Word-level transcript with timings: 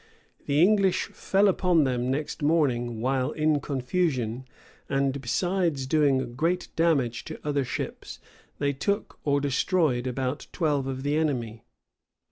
The 0.47 0.59
English 0.63 1.09
fell 1.13 1.47
upon 1.47 1.83
them 1.83 2.09
next 2.09 2.41
morning 2.41 3.01
while 3.01 3.29
in 3.33 3.59
confusion; 3.61 4.47
and 4.89 5.21
besides 5.21 5.85
doing 5.85 6.33
great 6.33 6.69
damage 6.75 7.23
to 7.25 7.39
other 7.47 7.63
ships, 7.63 8.17
they 8.57 8.73
took 8.73 9.19
or 9.23 9.39
destroyed 9.39 10.07
about 10.07 10.47
twelve 10.51 10.87
of 10.87 11.03
the 11.03 11.15
enemy. 11.15 11.65